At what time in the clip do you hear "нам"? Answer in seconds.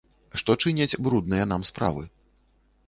1.53-1.61